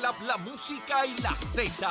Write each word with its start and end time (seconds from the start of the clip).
La, 0.00 0.36
música 0.36 1.04
y 1.06 1.16
la 1.18 1.34
Z. 1.36 1.88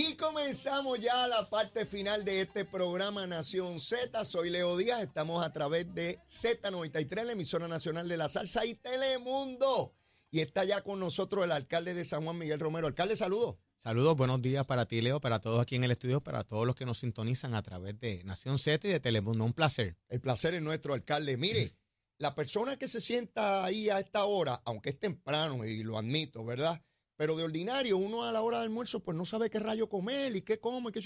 Y 0.00 0.14
comenzamos 0.14 1.00
ya 1.00 1.26
la 1.26 1.50
parte 1.50 1.84
final 1.84 2.24
de 2.24 2.42
este 2.42 2.64
programa 2.64 3.26
Nación 3.26 3.80
Z. 3.80 4.24
Soy 4.24 4.48
Leo 4.48 4.76
Díaz, 4.76 5.02
estamos 5.02 5.44
a 5.44 5.52
través 5.52 5.92
de 5.92 6.20
Z93, 6.28 7.24
la 7.24 7.32
emisora 7.32 7.66
nacional 7.66 8.06
de 8.06 8.16
la 8.16 8.28
salsa 8.28 8.64
y 8.64 8.76
Telemundo. 8.76 9.96
Y 10.30 10.38
está 10.38 10.62
ya 10.62 10.82
con 10.82 11.00
nosotros 11.00 11.44
el 11.44 11.50
alcalde 11.50 11.94
de 11.94 12.04
San 12.04 12.22
Juan, 12.22 12.38
Miguel 12.38 12.60
Romero. 12.60 12.86
Alcalde, 12.86 13.16
saludos. 13.16 13.56
Saludos, 13.76 14.16
buenos 14.16 14.40
días 14.40 14.64
para 14.66 14.86
ti, 14.86 15.00
Leo, 15.00 15.20
para 15.20 15.40
todos 15.40 15.60
aquí 15.60 15.74
en 15.74 15.82
el 15.82 15.90
estudio, 15.90 16.20
para 16.20 16.44
todos 16.44 16.64
los 16.64 16.76
que 16.76 16.86
nos 16.86 17.00
sintonizan 17.00 17.56
a 17.56 17.62
través 17.64 17.98
de 17.98 18.22
Nación 18.22 18.60
Z 18.60 18.86
y 18.86 18.92
de 18.92 19.00
Telemundo. 19.00 19.44
Un 19.44 19.52
placer. 19.52 19.96
El 20.08 20.20
placer 20.20 20.54
es 20.54 20.62
nuestro, 20.62 20.94
alcalde. 20.94 21.36
Mire, 21.36 21.74
la 22.18 22.36
persona 22.36 22.76
que 22.76 22.86
se 22.86 23.00
sienta 23.00 23.64
ahí 23.64 23.90
a 23.90 23.98
esta 23.98 24.26
hora, 24.26 24.62
aunque 24.64 24.90
es 24.90 25.00
temprano, 25.00 25.64
y 25.64 25.82
lo 25.82 25.98
admito, 25.98 26.44
¿verdad? 26.44 26.80
Pero 27.18 27.34
de 27.36 27.42
ordinario, 27.42 27.98
uno 27.98 28.22
a 28.24 28.30
la 28.32 28.40
hora 28.42 28.58
de 28.58 28.64
almuerzo, 28.64 29.00
pues 29.00 29.16
no 29.16 29.24
sabe 29.26 29.50
qué 29.50 29.58
rayo 29.58 29.88
comer 29.88 30.34
y 30.36 30.40
qué 30.42 30.60
come, 30.60 30.92
qué. 30.92 31.00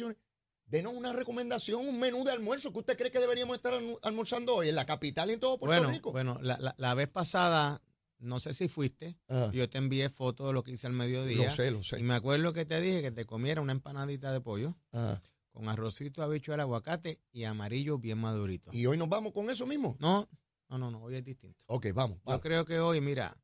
Denos 0.67 0.93
una 0.95 1.13
recomendación, 1.15 1.87
un 1.89 1.99
menú 1.99 2.23
de 2.23 2.33
almuerzo 2.33 2.71
que 2.73 2.81
usted 2.81 2.97
cree 2.99 3.11
que 3.11 3.19
deberíamos 3.19 3.57
estar 3.57 3.75
almorzando 4.03 4.55
hoy 4.57 4.69
en 4.69 4.75
la 4.77 4.85
capital 4.85 5.31
y 5.31 5.33
en 5.35 5.41
todo 5.41 5.59
Puerto 5.59 5.75
bueno, 5.81 5.91
Rico. 5.93 6.13
bueno, 6.13 6.39
la, 6.43 6.59
la- 6.59 6.75
la 6.77 6.95
vez 6.95 7.09
pasada, 7.09 7.81
no 8.19 8.41
sé 8.41 8.53
si 8.53 8.69
fuiste, 8.69 9.19
Ajá. 9.29 9.51
yo 9.53 9.69
te 9.71 9.79
envié 9.79 10.11
fotos 10.11 10.47
de 10.49 10.53
lo 10.53 10.63
que 10.63 10.71
hice 10.73 10.87
al 10.87 10.93
mediodía. 10.93 11.47
Lo 11.49 11.55
sé, 11.55 11.71
lo 11.71 11.83
sé. 11.83 11.99
Y 11.99 12.03
me 12.03 12.15
acuerdo 12.15 12.53
que 12.53 12.67
te 12.67 12.79
dije 12.81 13.01
que 13.03 13.11
te 13.11 13.25
comiera 13.25 13.61
una 13.63 13.73
empanadita 13.73 14.33
de 14.35 14.41
pollo 14.43 14.77
Ajá. 14.93 15.19
con 15.51 15.67
arrocito, 15.69 16.23
habichuela, 16.23 16.63
aguacate 16.65 17.21
y 17.33 17.45
amarillo 17.45 17.99
bien 17.99 18.19
madurito. 18.19 18.71
Y 18.75 18.85
hoy 18.87 18.99
nos 18.99 19.09
vamos 19.09 19.33
con 19.33 19.49
eso 19.51 19.67
mismo. 19.67 19.97
No, 19.99 20.29
no, 20.69 20.77
no, 20.79 20.91
no, 20.91 21.03
hoy 21.03 21.17
es 21.17 21.25
distinto. 21.25 21.65
Ok, 21.69 21.87
vamos. 21.95 22.19
Yo 22.27 22.39
creo 22.41 22.65
que 22.67 22.79
hoy, 22.81 23.01
mira, 23.01 23.35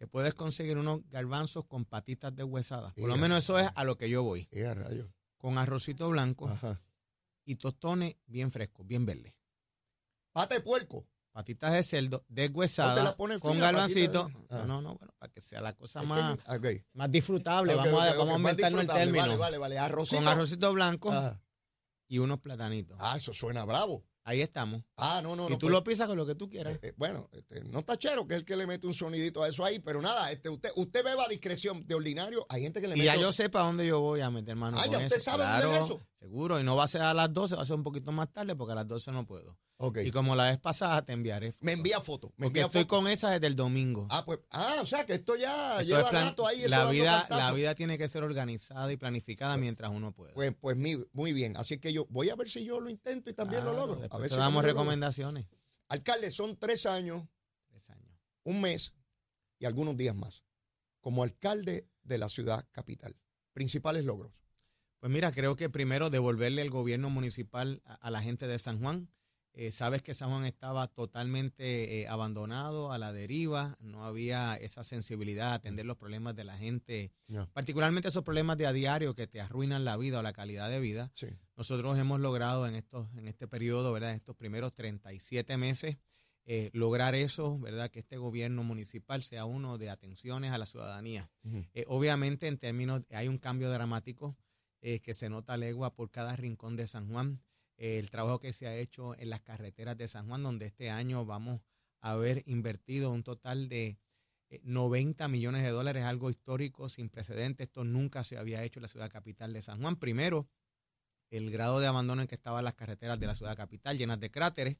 te 0.00 0.06
puedes 0.06 0.32
conseguir 0.32 0.78
unos 0.78 1.06
garbanzos 1.10 1.66
con 1.66 1.84
patitas 1.84 2.34
de 2.34 2.42
huesada. 2.42 2.90
Por 2.94 3.06
lo 3.10 3.18
menos 3.18 3.44
eso 3.44 3.58
es 3.58 3.68
a 3.74 3.84
lo 3.84 3.98
que 3.98 4.08
yo 4.08 4.22
voy. 4.22 4.48
A. 4.66 4.74
Con 5.36 5.58
arrocito 5.58 6.08
blanco 6.08 6.48
Ajá. 6.48 6.80
y 7.44 7.56
tostones 7.56 8.16
bien 8.24 8.50
frescos, 8.50 8.86
bien 8.86 9.04
verdes. 9.04 9.34
Pata 10.32 10.54
de 10.54 10.62
puerco. 10.62 11.06
Patitas 11.32 11.74
de 11.74 11.82
cerdo 11.82 12.24
¿No 12.30 12.34
te 12.34 12.40
deshuesadas 12.48 13.04
las 13.04 13.14
pones 13.14 13.42
con 13.42 13.58
garbancito. 13.58 14.28
de- 14.28 14.32
No, 14.32 14.46
Ah. 14.48 14.64
no, 14.66 14.80
no, 14.80 14.94
bueno, 14.96 15.12
para 15.18 15.30
que 15.30 15.42
sea 15.42 15.60
la 15.60 15.74
cosa 15.76 16.00
que 16.00 16.06
más, 16.06 16.38
ok. 16.48 16.66
más 16.94 17.10
disfrutable. 17.10 17.74
Vamos, 17.74 18.00
a, 18.02 18.14
vamos 18.16 18.34
a 18.34 18.36
inventarnos 18.38 18.80
el 18.80 18.88
término. 18.88 19.18
Vale, 19.24 19.36
vale, 19.36 19.58
vale. 19.58 19.78
Arrocito. 19.78 20.16
Con 20.16 20.28
arrocito 20.28 20.72
blanco 20.72 21.12
Ajá. 21.12 21.42
y 22.08 22.18
unos 22.20 22.38
platanitos. 22.40 22.96
Ah, 23.00 23.18
eso 23.18 23.34
suena 23.34 23.66
bravo. 23.66 24.02
Ahí 24.30 24.42
estamos. 24.42 24.82
Ah, 24.96 25.20
no, 25.24 25.34
no, 25.34 25.48
y 25.48 25.50
no. 25.50 25.58
tú 25.58 25.66
pues, 25.66 25.72
lo 25.72 25.82
pisas 25.82 26.06
con 26.06 26.16
lo 26.16 26.24
que 26.24 26.36
tú 26.36 26.48
quieras. 26.48 26.74
eh, 26.74 26.78
eh, 26.82 26.92
bueno, 26.96 27.28
este, 27.32 27.64
no 27.64 27.82
tachero, 27.84 28.28
que 28.28 28.34
es 28.34 28.38
el 28.40 28.44
que 28.44 28.54
le 28.54 28.64
mete 28.64 28.86
un 28.86 28.94
sonidito 28.94 29.42
a 29.42 29.48
eso 29.48 29.64
ahí, 29.64 29.80
pero 29.80 30.00
nada, 30.00 30.30
este, 30.30 30.48
usted, 30.48 30.70
usted 30.76 31.02
beba 31.04 31.24
a 31.24 31.28
discreción 31.28 31.84
de 31.84 31.96
ordinario. 31.96 32.46
Hay 32.48 32.62
gente 32.62 32.80
que 32.80 32.86
le 32.86 32.94
y 32.94 32.98
mete. 32.98 33.06
ya 33.06 33.16
yo 33.16 33.32
sé 33.32 33.48
para 33.50 33.64
dónde 33.64 33.84
yo 33.88 33.98
voy 33.98 34.20
a 34.20 34.30
meter 34.30 34.54
mano 34.54 34.78
Ah, 34.78 34.82
con 34.84 34.92
ya 34.92 34.98
usted 34.98 35.16
eso. 35.16 35.24
sabe 35.32 35.44
dónde 35.64 35.78
es 35.78 35.84
eso. 35.84 36.00
Seguro. 36.20 36.60
Y 36.60 36.64
no 36.64 36.76
va 36.76 36.84
a 36.84 36.88
ser 36.88 37.00
a 37.02 37.14
las 37.14 37.32
12, 37.32 37.56
va 37.56 37.62
a 37.62 37.64
ser 37.64 37.76
un 37.76 37.82
poquito 37.82 38.12
más 38.12 38.30
tarde 38.30 38.54
porque 38.54 38.72
a 38.72 38.74
las 38.76 38.86
12 38.86 39.10
no 39.10 39.26
puedo. 39.26 39.58
Ok. 39.78 39.98
Y 40.04 40.10
como 40.10 40.36
la 40.36 40.44
vez 40.50 40.58
pasada 40.58 41.02
te 41.02 41.14
enviaré. 41.14 41.46
Me 41.46 41.52
fotos. 41.52 41.72
envía 41.72 42.00
foto. 42.02 42.32
Me 42.36 42.46
envía 42.48 42.66
estoy 42.66 42.82
foto. 42.82 42.96
con 42.96 43.08
esa 43.08 43.30
desde 43.30 43.46
el 43.46 43.56
domingo. 43.56 44.06
Ah, 44.10 44.24
pues, 44.26 44.40
ah, 44.50 44.76
o 44.82 44.86
sea 44.86 45.06
que 45.06 45.14
esto 45.14 45.34
ya 45.36 45.80
Esto 45.80 45.96
lleva 45.96 46.10
plan- 46.10 46.26
rato 46.28 46.46
ahí. 46.46 46.68
la, 46.68 46.84
vida, 46.90 47.26
la 47.30 47.52
vida 47.52 47.74
tiene 47.74 47.96
que 47.96 48.06
ser 48.06 48.22
organizada 48.22 48.92
y 48.92 48.98
planificada 48.98 49.56
mientras 49.56 49.90
uno 49.90 50.12
pueda. 50.12 50.34
Pues, 50.34 50.54
pues 50.60 50.76
muy 50.76 51.32
bien. 51.32 51.56
Así 51.56 51.78
que 51.78 51.92
yo 51.94 52.06
voy 52.10 52.28
a 52.28 52.36
ver 52.36 52.50
si 52.50 52.64
yo 52.64 52.80
lo 52.80 52.90
intento 52.90 53.30
y 53.30 53.32
también 53.32 53.64
lo 53.64 53.72
logro. 53.72 54.00
A 54.10 54.18
ver 54.18 54.28
te 54.28 54.34
si 54.34 54.38
damos 54.38 54.62
logro. 54.62 54.68
recomendaciones. 54.68 55.46
Alcalde, 55.88 56.30
son 56.30 56.56
tres 56.58 56.84
años, 56.84 57.26
Tres 57.68 57.88
años. 57.88 58.14
un 58.44 58.60
mes 58.60 58.92
y 59.58 59.64
algunos 59.64 59.96
días 59.96 60.14
más 60.14 60.44
como 61.00 61.22
alcalde 61.22 61.88
de 62.02 62.18
la 62.18 62.28
ciudad 62.28 62.66
capital. 62.72 63.16
Principales 63.54 64.04
logros. 64.04 64.32
Pues 65.00 65.12
mira, 65.12 65.32
creo 65.32 65.56
que 65.56 65.68
primero 65.70 66.10
devolverle 66.10 66.62
el 66.62 66.70
gobierno 66.70 67.10
municipal 67.10 67.82
a, 67.84 67.94
a 67.94 68.10
la 68.10 68.22
gente 68.22 68.46
de 68.46 68.58
San 68.58 68.80
Juan. 68.80 69.08
Eh, 69.52 69.72
sabes 69.72 70.02
que 70.02 70.14
San 70.14 70.30
Juan 70.30 70.44
estaba 70.44 70.86
totalmente 70.86 72.00
eh, 72.00 72.08
abandonado, 72.08 72.92
a 72.92 72.98
la 72.98 73.12
deriva, 73.12 73.76
no 73.80 74.04
había 74.04 74.54
esa 74.54 74.84
sensibilidad 74.84 75.50
a 75.50 75.54
atender 75.54 75.86
los 75.86 75.96
problemas 75.96 76.36
de 76.36 76.44
la 76.44 76.56
gente, 76.56 77.12
particularmente 77.52 78.08
esos 78.08 78.22
problemas 78.22 78.58
de 78.58 78.66
a 78.66 78.72
diario 78.72 79.14
que 79.14 79.26
te 79.26 79.40
arruinan 79.40 79.84
la 79.84 79.96
vida 79.96 80.20
o 80.20 80.22
la 80.22 80.32
calidad 80.32 80.70
de 80.70 80.78
vida. 80.78 81.10
Sí. 81.14 81.26
Nosotros 81.56 81.98
hemos 81.98 82.20
logrado 82.20 82.66
en 82.68 82.76
estos, 82.76 83.08
en 83.16 83.26
este 83.26 83.48
periodo, 83.48 83.92
¿verdad? 83.92 84.10
En 84.10 84.16
estos 84.16 84.36
primeros 84.36 84.72
37 84.72 85.56
meses, 85.56 85.96
eh, 86.46 86.70
lograr 86.72 87.16
eso, 87.16 87.58
¿verdad? 87.58 87.90
Que 87.90 87.98
este 87.98 88.18
gobierno 88.18 88.62
municipal 88.62 89.24
sea 89.24 89.46
uno 89.46 89.78
de 89.78 89.90
atenciones 89.90 90.52
a 90.52 90.58
la 90.58 90.66
ciudadanía. 90.66 91.28
Obviamente, 91.88 92.46
en 92.46 92.56
términos, 92.56 93.02
hay 93.10 93.26
un 93.26 93.38
cambio 93.38 93.68
dramático 93.70 94.36
eh, 94.82 95.00
que 95.00 95.14
se 95.14 95.28
nota 95.28 95.56
legua 95.56 95.94
por 95.94 96.10
cada 96.10 96.36
rincón 96.36 96.76
de 96.76 96.86
San 96.86 97.08
Juan. 97.10 97.42
Eh, 97.76 97.98
el 97.98 98.10
trabajo 98.10 98.38
que 98.38 98.52
se 98.52 98.66
ha 98.66 98.76
hecho 98.76 99.14
en 99.18 99.30
las 99.30 99.40
carreteras 99.40 99.96
de 99.96 100.08
San 100.08 100.28
Juan, 100.28 100.42
donde 100.42 100.66
este 100.66 100.90
año 100.90 101.24
vamos 101.24 101.60
a 102.00 102.12
haber 102.12 102.42
invertido 102.46 103.10
un 103.10 103.22
total 103.22 103.68
de 103.68 103.98
eh, 104.50 104.60
90 104.64 105.28
millones 105.28 105.62
de 105.62 105.70
dólares, 105.70 106.04
algo 106.04 106.30
histórico, 106.30 106.88
sin 106.88 107.08
precedentes. 107.08 107.68
Esto 107.68 107.84
nunca 107.84 108.24
se 108.24 108.38
había 108.38 108.62
hecho 108.64 108.78
en 108.78 108.82
la 108.82 108.88
ciudad 108.88 109.10
capital 109.10 109.52
de 109.52 109.62
San 109.62 109.80
Juan. 109.80 109.96
Primero, 109.96 110.48
el 111.30 111.50
grado 111.50 111.80
de 111.80 111.86
abandono 111.86 112.22
en 112.22 112.28
que 112.28 112.34
estaban 112.34 112.64
las 112.64 112.74
carreteras 112.74 113.20
de 113.20 113.26
la 113.26 113.34
ciudad 113.34 113.56
capital, 113.56 113.98
llenas 113.98 114.20
de 114.20 114.30
cráteres. 114.30 114.76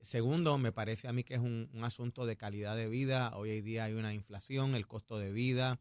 Segundo, 0.00 0.58
me 0.58 0.72
parece 0.72 1.08
a 1.08 1.12
mí 1.12 1.24
que 1.24 1.34
es 1.34 1.40
un, 1.40 1.68
un 1.72 1.84
asunto 1.84 2.24
de 2.24 2.36
calidad 2.36 2.76
de 2.76 2.88
vida. 2.88 3.36
Hoy 3.36 3.50
en 3.58 3.64
día 3.64 3.84
hay 3.84 3.94
una 3.94 4.14
inflación, 4.14 4.74
el 4.74 4.86
costo 4.86 5.18
de 5.18 5.32
vida, 5.32 5.80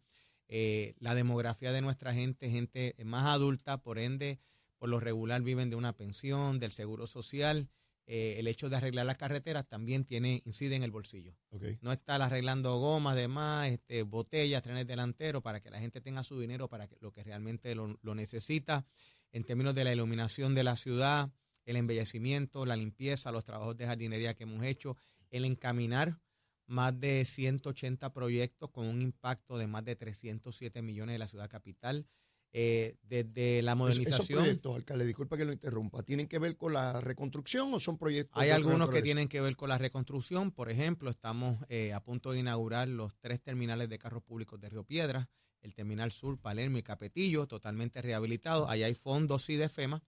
eh, 0.49 0.95
la 0.99 1.15
demografía 1.15 1.71
de 1.71 1.81
nuestra 1.81 2.13
gente, 2.13 2.49
gente 2.49 2.95
más 3.03 3.27
adulta, 3.27 3.81
por 3.81 3.99
ende, 3.99 4.39
por 4.77 4.89
lo 4.89 4.99
regular 4.99 5.41
viven 5.41 5.69
de 5.69 5.75
una 5.75 5.93
pensión, 5.93 6.59
del 6.59 6.71
seguro 6.71 7.07
social. 7.07 7.69
Eh, 8.09 8.35
el 8.37 8.47
hecho 8.47 8.69
de 8.69 8.77
arreglar 8.77 9.05
las 9.05 9.17
carreteras 9.17 9.67
también 9.67 10.05
tiene 10.05 10.41
incide 10.45 10.75
en 10.75 10.83
el 10.83 10.91
bolsillo. 10.91 11.35
Ok. 11.49 11.63
No 11.81 11.91
estar 11.91 12.21
arreglando 12.21 12.77
gomas, 12.77 13.17
demás, 13.17 13.67
este, 13.67 14.03
botellas, 14.03 14.63
trenes 14.63 14.87
delanteros, 14.87 15.43
para 15.43 15.59
que 15.59 15.69
la 15.69 15.79
gente 15.79 15.99
tenga 15.99 16.23
su 16.23 16.39
dinero 16.39 16.69
para 16.69 16.87
que, 16.87 16.95
lo 17.01 17.11
que 17.11 17.23
realmente 17.23 17.75
lo, 17.75 17.99
lo 18.01 18.15
necesita. 18.15 18.85
En 19.33 19.43
términos 19.43 19.75
de 19.75 19.83
la 19.83 19.91
iluminación 19.91 20.55
de 20.55 20.63
la 20.63 20.77
ciudad, 20.77 21.29
el 21.65 21.75
embellecimiento, 21.75 22.65
la 22.65 22.77
limpieza, 22.77 23.31
los 23.33 23.43
trabajos 23.43 23.75
de 23.75 23.87
jardinería 23.87 24.33
que 24.33 24.43
hemos 24.43 24.63
hecho, 24.63 24.95
el 25.29 25.43
encaminar 25.43 26.17
más 26.67 26.99
de 26.99 27.25
180 27.25 28.13
proyectos 28.13 28.69
con 28.71 28.87
un 28.87 29.01
impacto 29.01 29.57
de 29.57 29.67
más 29.67 29.83
de 29.85 29.95
307 29.95 30.81
millones 30.81 31.15
de 31.15 31.19
la 31.19 31.27
ciudad 31.27 31.49
capital. 31.49 32.07
Eh, 32.53 32.95
desde 33.03 33.61
la 33.61 33.73
Es- 33.73 33.75
Esos 33.75 33.77
modernización. 33.77 34.39
proyectos, 34.39 34.75
alcalde, 34.75 35.05
disculpa 35.05 35.37
que 35.37 35.45
lo 35.45 35.51
interrumpa, 35.53 36.01
¿tienen 36.03 36.27
que 36.27 36.39
ver 36.39 36.55
con 36.57 36.73
la 36.73 37.01
reconstrucción 37.01 37.73
o 37.73 37.79
son 37.79 37.97
proyectos? 37.97 38.41
Hay 38.41 38.49
algunos 38.49 38.89
que 38.89 39.01
tienen 39.01 39.27
que 39.27 39.41
ver 39.41 39.55
con 39.55 39.69
la 39.69 39.77
reconstrucción. 39.77 40.51
Por 40.51 40.69
ejemplo, 40.71 41.09
estamos 41.11 41.57
eh, 41.69 41.93
a 41.93 42.01
punto 42.03 42.31
de 42.31 42.39
inaugurar 42.39 42.87
los 42.87 43.15
tres 43.19 43.41
terminales 43.41 43.89
de 43.89 43.97
carros 43.99 44.23
públicos 44.23 44.59
de 44.59 44.69
Río 44.69 44.83
Piedras, 44.85 45.27
el 45.61 45.73
terminal 45.73 46.11
sur, 46.11 46.39
Palermo 46.39 46.77
y 46.77 46.83
Capetillo, 46.83 47.47
totalmente 47.47 48.01
rehabilitados. 48.01 48.69
Ahí 48.69 48.83
hay 48.83 48.95
fondos 48.95 49.43
sí 49.43 49.55
de 49.57 49.67
FEMA, 49.69 50.01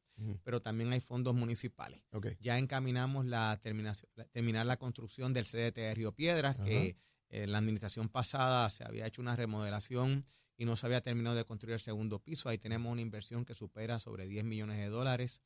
pero 0.43 0.61
también 0.61 0.91
hay 0.93 1.01
fondos 1.01 1.35
municipales. 1.35 2.01
Ya 2.39 2.57
encaminamos 2.57 3.25
la 3.25 3.59
terminación, 3.61 4.09
terminar 4.31 4.65
la 4.65 4.77
construcción 4.77 5.33
del 5.33 5.45
CDT 5.45 5.75
de 5.81 5.93
Río 5.95 6.13
Piedras, 6.13 6.55
que 6.57 6.95
en 7.29 7.51
la 7.51 7.57
administración 7.57 8.09
pasada 8.09 8.69
se 8.69 8.83
había 8.85 9.05
hecho 9.05 9.21
una 9.21 9.35
remodelación 9.35 10.23
y 10.59 10.65
no 10.65 10.75
se 10.75 10.85
había 10.85 10.99
terminado 10.99 11.37
de 11.37 11.45
construir 11.45 11.75
el 11.75 11.79
segundo 11.79 12.19
piso. 12.19 12.49
Ahí 12.49 12.57
tenemos 12.57 12.91
una 12.91 13.01
inversión 13.01 13.45
que 13.45 13.55
supera 13.55 13.97
sobre 13.97 14.27
10 14.27 14.43
millones 14.43 14.77
de 14.77 14.89
dólares. 14.89 15.39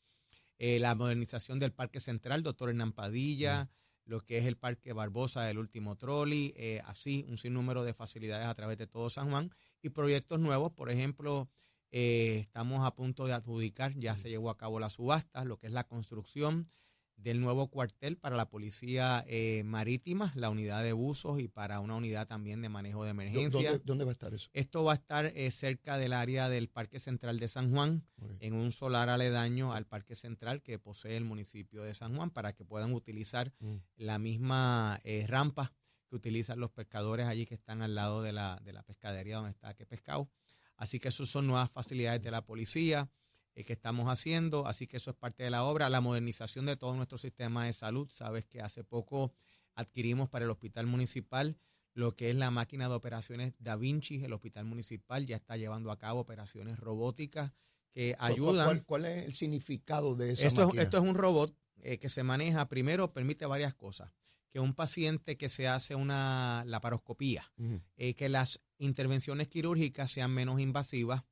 Eh, 0.57 0.80
la 0.80 0.95
modernización 0.95 1.60
del 1.60 1.71
Parque 1.71 2.00
Central, 2.00 2.42
doctor 2.42 2.69
Hernán 2.69 2.94
Padilla, 2.94 3.69
lo 4.06 4.21
que 4.21 4.39
es 4.39 4.45
el 4.45 4.57
Parque 4.57 4.92
Barbosa 4.92 5.44
del 5.44 5.60
último 5.60 5.95
trolley, 5.98 6.51
eh, 6.57 6.81
así 6.86 7.25
un 7.30 7.38
sinnúmero 7.38 7.83
de 7.83 7.94
facilidades 7.94 8.48
a 8.48 8.56
través 8.56 8.80
de 8.80 8.88
todo 8.88 9.12
San 9.12 9.30
Juan 9.30 9.51
y 9.83 9.89
proyectos 9.89 10.39
nuevos, 10.39 10.71
por 10.71 10.89
ejemplo, 10.89 11.48
eh, 11.92 12.39
estamos 12.39 12.83
a 12.83 12.95
punto 12.95 13.27
de 13.27 13.33
adjudicar, 13.33 13.94
ya 13.94 14.18
se 14.18 14.30
llevó 14.30 14.50
a 14.50 14.57
cabo 14.57 14.80
la 14.80 14.89
subasta, 14.89 15.45
lo 15.45 15.60
que 15.60 15.68
es 15.68 15.74
la 15.74 15.83
construcción 15.83 16.71
del 17.15 17.39
nuevo 17.39 17.69
cuartel 17.69 18.18
para 18.18 18.36
la 18.36 18.50
policía 18.50 19.24
eh, 19.27 19.63
marítima, 19.63 20.31
la 20.36 20.50
unidad 20.50 20.83
de 20.83 20.94
buzos 20.94 21.39
y 21.39 21.48
para 21.48 21.80
una 21.80 21.95
unidad 21.95 22.27
también 22.27 22.62
de 22.62 22.69
manejo 22.69 23.04
de 23.06 23.12
emergencia. 23.12 23.69
¿Dónde, 23.71 23.83
dónde 23.86 24.04
va 24.06 24.12
a 24.12 24.13
estar 24.13 24.33
eso? 24.33 24.50
Esto 24.54 24.83
va 24.83 24.92
a 24.92 24.95
estar 24.95 25.25
eh, 25.27 25.50
cerca 25.51 25.98
del 25.98 26.13
área 26.13 26.50
del 26.50 26.69
Parque 26.69 27.00
Central 27.00 27.39
de 27.39 27.48
San 27.48 27.71
Juan, 27.71 28.06
en 28.39 28.54
un 28.54 28.71
solar 28.71 29.10
aledaño 29.10 29.74
al 29.74 29.86
Parque 29.86 30.15
Central 30.15 30.62
que 30.62 30.80
posee 30.80 31.15
el 31.18 31.24
municipio 31.24 31.83
de 31.83 31.94
San 31.94 32.15
Juan 32.15 32.30
para 32.30 32.54
que 32.54 32.65
puedan 32.65 32.94
utilizar 32.94 33.54
Mm. 33.60 33.75
la 33.98 34.19
misma 34.19 35.00
eh, 35.04 35.25
rampa 35.27 35.74
que 36.10 36.15
utilizan 36.15 36.60
los 36.60 36.71
pescadores 36.71 37.25
allí 37.25 37.45
que 37.45 37.56
están 37.56 37.81
al 37.81 37.95
lado 37.95 38.21
de 38.21 38.33
la, 38.33 38.60
de 38.63 38.74
la 38.74 38.83
pescadería 38.83 39.38
donde 39.38 39.51
está 39.51 39.74
que 39.74 39.86
pescado. 39.86 40.30
Así 40.75 41.00
que 41.00 41.07
eso 41.10 41.25
son 41.25 41.48
nuevas 41.48 41.71
facilidades 41.71 42.21
de 42.21 42.31
la 42.31 42.45
policía 42.45 43.10
eh, 43.55 43.63
que 43.63 43.73
estamos 43.73 44.09
haciendo, 44.09 44.67
así 44.67 44.88
que 44.88 44.97
eso 44.97 45.11
es 45.11 45.15
parte 45.17 45.44
de 45.44 45.50
la 45.50 45.63
obra, 45.63 45.89
la 45.89 46.01
modernización 46.01 46.65
de 46.65 46.75
todo 46.75 46.95
nuestro 46.95 47.17
sistema 47.17 47.65
de 47.65 47.73
salud. 47.73 48.07
Sabes 48.09 48.45
que 48.45 48.61
hace 48.61 48.83
poco 48.83 49.31
adquirimos 49.75 50.29
para 50.29 50.45
el 50.45 50.51
hospital 50.51 50.85
municipal 50.88 51.57
lo 51.95 52.15
que 52.15 52.31
es 52.31 52.35
la 52.35 52.50
máquina 52.50 52.89
de 52.89 52.95
operaciones 52.95 53.53
Da 53.59 53.75
Vinci. 53.75 54.23
El 54.23 54.33
hospital 54.33 54.65
municipal 54.65 55.25
ya 55.27 55.35
está 55.35 55.57
llevando 55.57 55.91
a 55.91 55.97
cabo 56.00 56.19
operaciones 56.21 56.79
robóticas 56.79 57.51
que 57.91 58.15
¿Cuál- 58.17 58.31
ayudan. 58.31 58.65
¿Cuál, 58.65 58.83
cuál 58.85 59.05
es 59.05 59.25
el 59.25 59.35
significado 59.35 60.15
de 60.15 60.31
esa 60.33 60.47
Esto 60.47 60.71
esto 60.75 60.97
es 60.97 61.03
un 61.03 61.13
robot 61.13 61.55
eh, 61.83 62.00
que 62.00 62.09
se 62.09 62.23
maneja, 62.23 62.67
primero 62.67 63.13
permite 63.13 63.45
varias 63.45 63.75
cosas. 63.75 64.11
Que 64.50 64.59
un 64.59 64.73
paciente 64.73 65.35
que 65.38 65.50
se 65.50 65.67
hace 65.67 65.95
una 65.95 66.63
laparoscopía, 66.67 67.51
eh, 67.97 68.13
que 68.13 68.29
las 68.29 68.59
intervenciones 68.77 69.47
quirúrgicas 69.47 70.11
sean 70.11 70.31
menos 70.31 70.59
invasivas, 70.61 71.23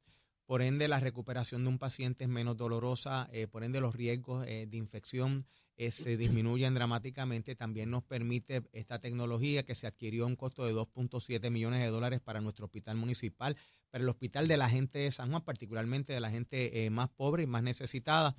por 0.51 0.62
ende 0.62 0.89
la 0.89 1.00
recuperación 1.00 1.63
de 1.63 1.69
un 1.69 1.77
paciente 1.77 2.25
es 2.25 2.30
menos 2.30 2.57
dolorosa, 2.57 3.30
eh, 3.31 3.48
por 3.48 3.63
ende 3.63 3.80
los 3.80 3.95
riesgos 3.95 4.45
eh, 4.45 4.68
de 4.68 4.75
infección 4.75 5.45
eh, 5.77 5.92
se 5.92 6.18
disminuyen 6.18 6.74
dramáticamente. 6.74 7.56
También 7.56 7.89
nos 7.89 8.03
permite 8.03 8.62
esta 8.74 9.00
tecnología 9.00 9.63
que 9.63 9.75
se 9.75 9.88
adquirió 9.88 10.25
a 10.25 10.27
un 10.27 10.36
costo 10.36 10.65
de 10.65 10.74
2.7 10.74 11.50
millones 11.51 11.80
de 11.80 11.88
dólares 11.88 12.19
para 12.19 12.42
nuestro 12.42 12.65
hospital 12.65 12.98
municipal, 12.98 13.56
para 13.92 14.03
el 14.03 14.09
hospital 14.09 14.50
de 14.50 14.57
la 14.57 14.68
gente 14.68 15.00
de 15.00 15.12
San 15.12 15.30
Juan, 15.30 15.42
particularmente 15.42 16.12
de 16.12 16.19
la 16.19 16.30
gente 16.30 16.89
más 16.89 17.07
pobre 17.07 17.44
y 17.44 17.47
más 17.47 17.63
necesitada. 17.63 18.36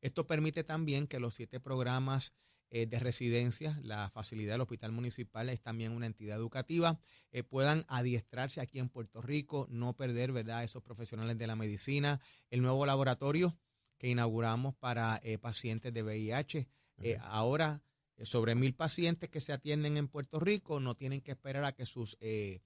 Esto 0.00 0.26
permite 0.26 0.64
también 0.64 1.06
que 1.06 1.20
los 1.20 1.34
siete 1.34 1.60
programas 1.60 2.32
eh, 2.70 2.86
de 2.86 2.98
residencia, 2.98 3.78
la 3.82 4.08
facilidad 4.10 4.54
del 4.54 4.62
hospital 4.62 4.92
municipal 4.92 5.48
es 5.48 5.60
también 5.60 5.92
una 5.92 6.06
entidad 6.06 6.36
educativa, 6.36 6.98
eh, 7.32 7.42
puedan 7.42 7.84
adiestrarse 7.88 8.60
aquí 8.60 8.78
en 8.78 8.88
Puerto 8.88 9.20
Rico, 9.22 9.66
no 9.70 9.94
perder 9.94 10.32
¿verdad? 10.32 10.64
esos 10.64 10.82
profesionales 10.82 11.36
de 11.38 11.46
la 11.46 11.56
medicina, 11.56 12.20
el 12.50 12.62
nuevo 12.62 12.86
laboratorio 12.86 13.56
que 14.00 14.08
inauguramos 14.08 14.74
para 14.74 15.20
eh, 15.22 15.36
pacientes 15.36 15.92
de 15.92 16.02
VIH. 16.02 16.66
Eh, 17.02 17.18
ahora, 17.20 17.82
sobre 18.22 18.54
mil 18.54 18.74
pacientes 18.74 19.28
que 19.28 19.42
se 19.42 19.52
atienden 19.52 19.98
en 19.98 20.08
Puerto 20.08 20.40
Rico 20.40 20.80
no 20.80 20.94
tienen 20.94 21.20
que 21.20 21.32
esperar 21.32 21.64
a 21.64 21.72
que 21.72 21.84
sus 21.84 22.16
eh, 22.20 22.62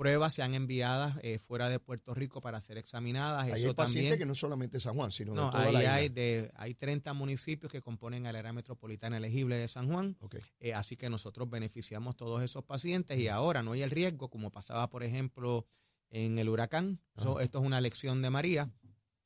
pruebas 0.00 0.32
sean 0.32 0.54
enviadas 0.54 1.18
eh, 1.22 1.38
fuera 1.38 1.68
de 1.68 1.78
Puerto 1.78 2.14
Rico 2.14 2.40
para 2.40 2.58
ser 2.62 2.78
examinadas. 2.78 3.44
Ahí 3.44 3.52
Eso 3.52 3.68
hay 3.68 3.74
pacientes 3.74 4.16
que 4.16 4.24
no 4.24 4.34
solamente 4.34 4.80
San 4.80 4.94
Juan, 4.94 5.12
sino 5.12 5.32
de 5.32 5.36
no, 5.36 5.50
toda 5.50 5.62
ahí 5.62 5.74
la 5.74 5.80
isla. 5.80 5.94
hay, 5.94 6.08
de, 6.08 6.50
hay 6.56 6.72
30 6.72 7.12
municipios 7.12 7.70
que 7.70 7.82
componen 7.82 8.24
el 8.24 8.34
área 8.34 8.54
metropolitana 8.54 9.18
elegible 9.18 9.56
de 9.56 9.68
San 9.68 9.92
Juan. 9.92 10.16
Ok. 10.20 10.36
Eh, 10.58 10.72
así 10.72 10.96
que 10.96 11.10
nosotros 11.10 11.50
beneficiamos 11.50 12.16
todos 12.16 12.42
esos 12.42 12.64
pacientes 12.64 13.18
y 13.18 13.28
ahora 13.28 13.62
no 13.62 13.72
hay 13.72 13.82
el 13.82 13.90
riesgo, 13.90 14.30
como 14.30 14.50
pasaba, 14.50 14.88
por 14.88 15.04
ejemplo, 15.04 15.66
en 16.08 16.38
el 16.38 16.48
huracán. 16.48 17.02
Esto 17.16 17.38
es 17.38 17.54
una 17.54 17.82
lección 17.82 18.22
de 18.22 18.30
María, 18.30 18.72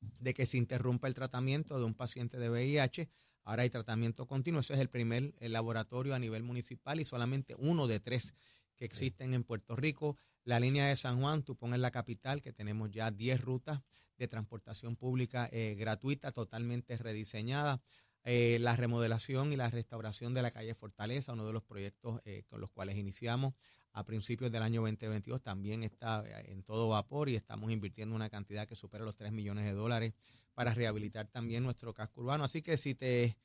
de 0.00 0.34
que 0.34 0.44
se 0.44 0.58
interrumpa 0.58 1.06
el 1.06 1.14
tratamiento 1.14 1.78
de 1.78 1.84
un 1.84 1.94
paciente 1.94 2.36
de 2.36 2.50
VIH. 2.50 3.08
Ahora 3.44 3.62
hay 3.62 3.70
tratamiento 3.70 4.26
continuo. 4.26 4.60
Ese 4.60 4.74
es 4.74 4.80
el 4.80 4.88
primer 4.88 5.34
laboratorio 5.38 6.16
a 6.16 6.18
nivel 6.18 6.42
municipal 6.42 6.98
y 6.98 7.04
solamente 7.04 7.54
uno 7.58 7.86
de 7.86 8.00
tres 8.00 8.34
que 8.76 8.84
existen 8.84 9.34
en 9.34 9.44
Puerto 9.44 9.76
Rico. 9.76 10.16
La 10.44 10.60
línea 10.60 10.86
de 10.86 10.96
San 10.96 11.20
Juan, 11.20 11.42
tú 11.42 11.56
pones 11.56 11.80
la 11.80 11.90
capital, 11.90 12.42
que 12.42 12.52
tenemos 12.52 12.90
ya 12.90 13.10
10 13.10 13.40
rutas 13.40 13.80
de 14.18 14.28
transportación 14.28 14.96
pública 14.96 15.48
eh, 15.52 15.74
gratuita, 15.78 16.32
totalmente 16.32 16.96
rediseñada. 16.96 17.80
Eh, 18.24 18.58
la 18.60 18.74
remodelación 18.74 19.52
y 19.52 19.56
la 19.56 19.68
restauración 19.68 20.32
de 20.32 20.42
la 20.42 20.50
calle 20.50 20.74
Fortaleza, 20.74 21.34
uno 21.34 21.46
de 21.46 21.52
los 21.52 21.62
proyectos 21.62 22.20
eh, 22.24 22.42
con 22.46 22.60
los 22.60 22.70
cuales 22.70 22.96
iniciamos 22.96 23.54
a 23.92 24.04
principios 24.04 24.50
del 24.50 24.62
año 24.62 24.80
2022, 24.80 25.42
también 25.42 25.82
está 25.82 26.24
en 26.46 26.62
todo 26.62 26.88
vapor 26.88 27.28
y 27.28 27.36
estamos 27.36 27.70
invirtiendo 27.70 28.16
una 28.16 28.30
cantidad 28.30 28.66
que 28.66 28.74
supera 28.74 29.04
los 29.04 29.14
3 29.14 29.30
millones 29.30 29.66
de 29.66 29.72
dólares 29.72 30.14
para 30.54 30.72
rehabilitar 30.72 31.28
también 31.28 31.62
nuestro 31.62 31.92
casco 31.92 32.22
urbano. 32.22 32.44
Así 32.44 32.62
que 32.62 32.76
si 32.76 32.94
te 32.94 33.36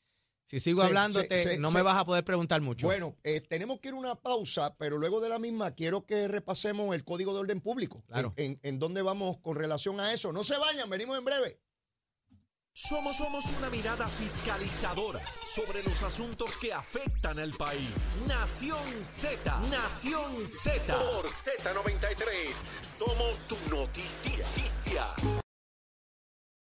si 0.49 0.59
sigo 0.59 0.81
hablándote, 0.81 1.37
sí, 1.53 1.59
no 1.59 1.69
me 1.69 1.83
vas 1.83 1.97
a 1.97 2.05
poder 2.05 2.23
preguntar 2.25 2.59
mucho. 2.61 2.87
Bueno, 2.87 3.15
eh, 3.23 3.39
tenemos 3.39 3.79
que 3.79 3.89
ir 3.89 3.93
a 3.93 3.97
una 3.97 4.15
pausa, 4.15 4.75
pero 4.77 4.97
luego 4.97 5.21
de 5.21 5.29
la 5.29 5.37
misma 5.37 5.75
quiero 5.75 6.07
que 6.07 6.27
repasemos 6.27 6.95
el 6.95 7.03
Código 7.03 7.33
de 7.35 7.39
Orden 7.41 7.61
Público. 7.61 8.03
Claro. 8.07 8.33
En, 8.35 8.53
en- 8.53 8.59
en 8.63 8.79
dónde 8.79 9.03
vamos 9.03 9.37
con 9.41 9.55
relación 9.55 9.99
a 9.99 10.11
eso. 10.11 10.33
No 10.33 10.43
se 10.43 10.57
vayan, 10.57 10.89
venimos 10.89 11.17
en 11.19 11.25
breve. 11.25 11.59
Somos, 12.73 13.17
somos 13.17 13.45
una 13.57 13.69
mirada 13.69 14.07
fiscalizadora 14.07 15.19
sobre 15.53 15.83
los 15.83 16.01
asuntos 16.01 16.55
que 16.57 16.73
afectan 16.73 17.37
al 17.37 17.51
país. 17.53 17.89
Nación 18.27 19.03
Z, 19.03 19.59
Nación 19.69 20.47
Z. 20.47 20.81
Por 20.97 21.25
Z93, 21.27 22.53
somos 22.97 23.47
tu 23.49 23.57
noticia. 23.69 25.13